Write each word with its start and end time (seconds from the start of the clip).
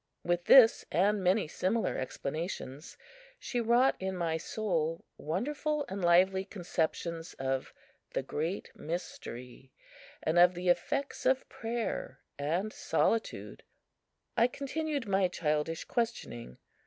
With 0.23 0.45
this 0.45 0.83
and 0.91 1.23
many 1.23 1.47
similar 1.47 1.95
explanations 1.95 2.97
she 3.37 3.61
wrought 3.61 3.95
in 3.99 4.15
my 4.17 4.35
soul 4.35 5.05
wonderful 5.15 5.85
and 5.87 6.03
lively 6.03 6.43
conceptions 6.43 7.35
of 7.35 7.71
the 8.13 8.23
"Great 8.23 8.71
Mystery" 8.75 9.71
and 10.23 10.39
of 10.39 10.55
the 10.55 10.69
effects 10.69 11.27
of 11.27 11.47
prayer 11.49 12.19
and 12.39 12.73
solitude. 12.73 13.61
I 14.35 14.47
continued 14.47 15.05
my 15.07 15.27
childish 15.27 15.83
questioning. 15.85 16.57